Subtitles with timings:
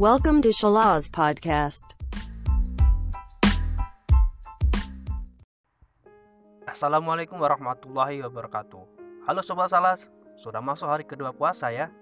[0.00, 1.92] Welcome to Shalaz Podcast.
[6.64, 8.80] Assalamualaikum warahmatullahi wabarakatuh
[9.28, 10.08] Halo Sobat Salas,
[10.40, 11.92] sudah masuk hari kedua puasa ya?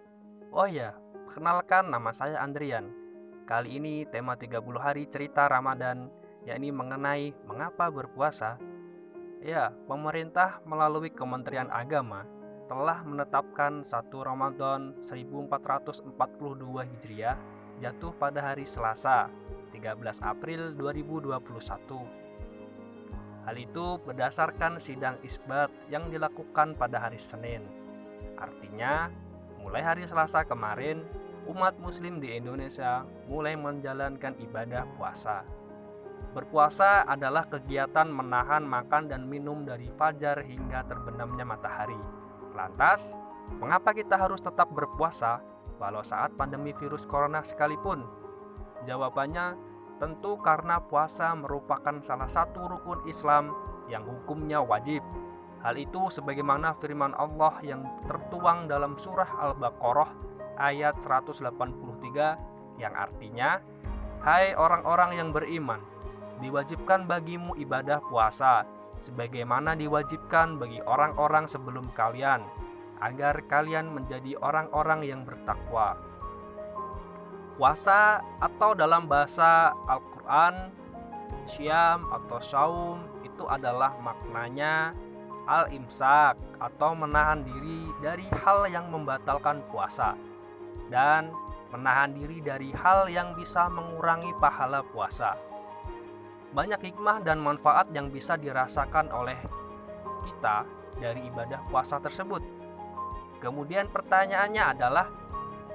[0.55, 0.95] Oh iya,
[1.27, 2.87] perkenalkan nama saya Andrian
[3.51, 6.07] Kali ini tema 30 hari cerita Ramadan
[6.47, 8.63] yakni mengenai mengapa berpuasa
[9.43, 12.23] Ya, pemerintah melalui Kementerian Agama
[12.71, 16.15] telah menetapkan satu Ramadan 1442
[16.95, 19.31] Hijriah jatuh pada hari Selasa
[19.73, 22.29] 13 April 2021
[23.49, 27.65] Hal itu berdasarkan sidang isbat yang dilakukan pada hari Senin.
[28.37, 29.09] Artinya,
[29.65, 31.01] mulai hari Selasa kemarin,
[31.49, 35.49] umat muslim di Indonesia mulai menjalankan ibadah puasa.
[36.37, 41.97] Berpuasa adalah kegiatan menahan makan dan minum dari fajar hingga terbenamnya matahari.
[42.53, 43.17] Lantas,
[43.57, 45.41] mengapa kita harus tetap berpuasa
[45.79, 48.05] walau saat pandemi virus corona sekalipun?
[48.87, 53.51] Jawabannya Tentu karena puasa merupakan salah satu rukun Islam
[53.91, 55.03] yang hukumnya wajib.
[55.59, 60.15] Hal itu sebagaimana firman Allah yang tertuang dalam surah Al-Baqarah
[60.55, 61.43] ayat 183
[62.79, 63.59] yang artinya,
[64.23, 65.83] Hai orang-orang yang beriman,
[66.39, 68.71] diwajibkan bagimu ibadah puasa
[69.03, 72.47] sebagaimana diwajibkan bagi orang-orang sebelum kalian
[72.99, 75.99] agar kalian menjadi orang-orang yang bertakwa.
[77.59, 80.79] Puasa atau dalam bahasa Al-Quran
[81.49, 84.93] Syam atau saum itu adalah maknanya
[85.49, 90.13] al-imsak atau menahan diri dari hal yang membatalkan puasa
[90.93, 91.33] dan
[91.73, 95.37] menahan diri dari hal yang bisa mengurangi pahala puasa.
[96.53, 99.37] Banyak hikmah dan manfaat yang bisa dirasakan oleh
[100.25, 100.65] kita
[100.97, 102.41] dari ibadah puasa tersebut.
[103.39, 105.07] Kemudian pertanyaannya adalah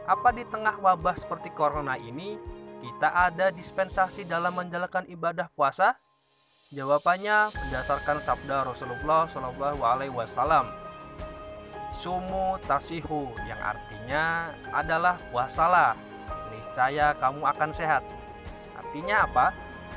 [0.04, 2.36] apa di tengah wabah seperti corona ini
[2.84, 5.96] kita ada dispensasi dalam menjalankan ibadah puasa?
[6.76, 10.68] Jawabannya berdasarkan sabda Rasulullah Shallallahu Alaihi Wasallam.
[11.96, 15.96] Sumu tasihu yang artinya adalah puasalah,
[16.52, 18.04] niscaya kamu akan sehat.
[18.76, 19.54] Artinya apa?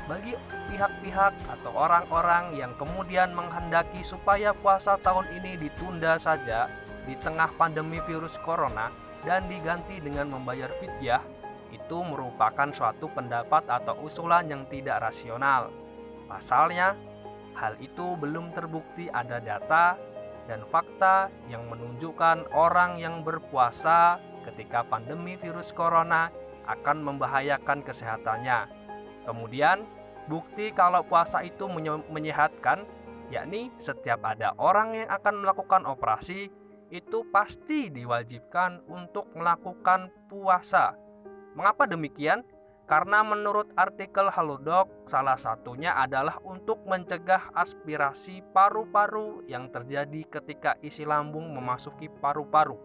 [0.07, 0.37] Bagi
[0.71, 8.03] pihak-pihak atau orang-orang yang kemudian menghendaki supaya puasa tahun ini ditunda saja di tengah pandemi
[8.03, 8.91] virus corona,
[9.25, 11.23] dan diganti dengan membayar fidyah
[11.73, 15.71] itu merupakan suatu pendapat atau usulan yang tidak rasional.
[16.27, 16.95] Pasalnya,
[17.55, 19.99] hal itu belum terbukti ada data
[20.47, 26.31] dan fakta yang menunjukkan orang yang berpuasa ketika pandemi virus corona
[26.67, 28.71] akan membahayakan kesehatannya.
[29.27, 29.83] Kemudian,
[30.31, 31.67] bukti kalau puasa itu
[32.07, 32.87] menyehatkan,
[33.27, 36.47] yakni setiap ada orang yang akan melakukan operasi,
[36.89, 40.95] itu pasti diwajibkan untuk melakukan puasa.
[41.57, 42.45] Mengapa demikian?
[42.87, 51.03] Karena menurut artikel Halodoc, salah satunya adalah untuk mencegah aspirasi paru-paru yang terjadi ketika isi
[51.03, 52.79] lambung memasuki paru-paru.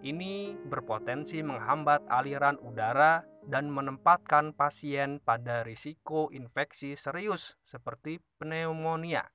[0.00, 9.28] Ini berpotensi menghambat aliran udara dan menempatkan pasien pada risiko infeksi serius seperti pneumonia.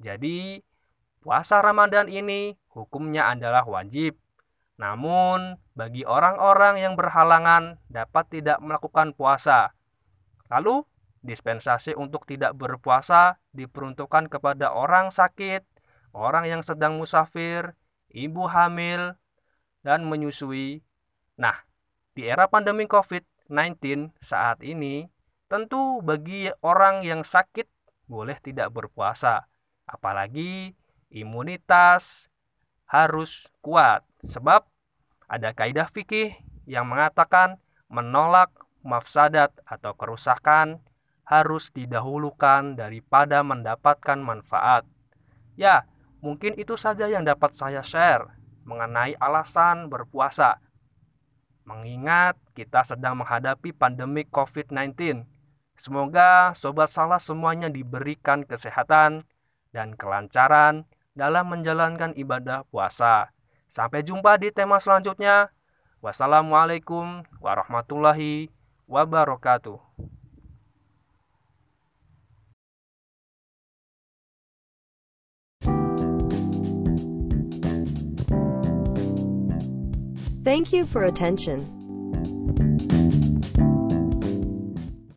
[0.00, 0.64] Jadi,
[1.24, 4.20] Puasa Ramadan ini hukumnya adalah wajib.
[4.76, 9.72] Namun, bagi orang-orang yang berhalangan dapat tidak melakukan puasa.
[10.52, 10.84] Lalu,
[11.24, 15.64] dispensasi untuk tidak berpuasa diperuntukkan kepada orang sakit,
[16.12, 17.72] orang yang sedang musafir,
[18.12, 19.16] ibu hamil,
[19.80, 20.84] dan menyusui.
[21.40, 21.56] Nah,
[22.12, 25.08] di era pandemi COVID-19 saat ini,
[25.48, 27.64] tentu bagi orang yang sakit
[28.12, 29.48] boleh tidak berpuasa,
[29.88, 30.76] apalagi
[31.14, 32.26] imunitas
[32.90, 34.66] harus kuat sebab
[35.30, 36.34] ada kaidah fikih
[36.66, 38.50] yang mengatakan menolak
[38.82, 40.82] mafsadat atau kerusakan
[41.24, 44.84] harus didahulukan daripada mendapatkan manfaat.
[45.56, 45.88] Ya,
[46.20, 48.36] mungkin itu saja yang dapat saya share
[48.68, 50.60] mengenai alasan berpuasa.
[51.64, 55.24] Mengingat kita sedang menghadapi pandemi COVID-19.
[55.80, 59.24] Semoga sobat salah semuanya diberikan kesehatan
[59.72, 60.84] dan kelancaran
[61.14, 63.30] dalam menjalankan ibadah puasa.
[63.70, 65.50] Sampai jumpa di tema selanjutnya.
[66.04, 68.52] Wassalamualaikum warahmatullahi
[68.86, 69.80] wabarakatuh.
[80.44, 81.73] Thank you for attention.